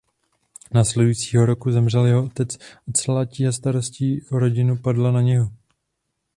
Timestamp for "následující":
0.71-1.37